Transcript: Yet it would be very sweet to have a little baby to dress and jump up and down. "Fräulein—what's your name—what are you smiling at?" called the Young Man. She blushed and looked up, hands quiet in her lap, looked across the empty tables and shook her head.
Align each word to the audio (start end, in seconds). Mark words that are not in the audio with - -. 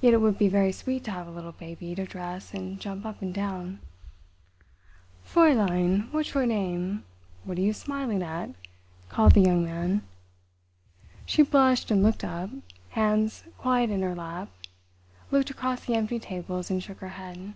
Yet 0.00 0.12
it 0.12 0.16
would 0.16 0.38
be 0.38 0.48
very 0.48 0.72
sweet 0.72 1.04
to 1.04 1.12
have 1.12 1.28
a 1.28 1.30
little 1.30 1.52
baby 1.52 1.94
to 1.94 2.04
dress 2.04 2.52
and 2.52 2.80
jump 2.80 3.06
up 3.06 3.22
and 3.22 3.32
down. 3.32 3.78
"Fräulein—what's 5.24 6.34
your 6.34 6.46
name—what 6.46 7.56
are 7.56 7.60
you 7.60 7.72
smiling 7.72 8.24
at?" 8.24 8.50
called 9.08 9.34
the 9.34 9.42
Young 9.42 9.64
Man. 9.64 10.02
She 11.26 11.42
blushed 11.44 11.92
and 11.92 12.02
looked 12.02 12.24
up, 12.24 12.50
hands 12.88 13.44
quiet 13.56 13.90
in 13.90 14.02
her 14.02 14.16
lap, 14.16 14.48
looked 15.30 15.50
across 15.50 15.84
the 15.84 15.94
empty 15.94 16.18
tables 16.18 16.68
and 16.68 16.82
shook 16.82 16.98
her 16.98 17.10
head. 17.10 17.54